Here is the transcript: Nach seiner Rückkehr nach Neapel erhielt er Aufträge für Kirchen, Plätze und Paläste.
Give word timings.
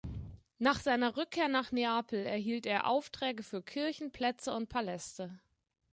Nach 0.57 0.79
seiner 0.79 1.15
Rückkehr 1.15 1.47
nach 1.47 1.71
Neapel 1.71 2.25
erhielt 2.25 2.65
er 2.65 2.87
Aufträge 2.87 3.43
für 3.43 3.61
Kirchen, 3.61 4.11
Plätze 4.11 4.51
und 4.51 4.67
Paläste. 4.67 5.39